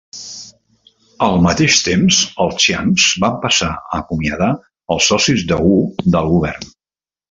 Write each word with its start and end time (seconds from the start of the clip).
Al 1.25 1.37
mateix 1.47 1.75
temps, 1.89 2.23
els 2.47 2.57
Chiangs 2.65 3.07
van 3.27 3.39
passar 3.45 3.71
a 3.77 4.01
acomiadar 4.03 4.51
els 4.97 5.15
socis 5.15 5.49
de 5.55 5.65
Wu 5.65 5.81
del 6.19 6.37
govern. 6.39 6.79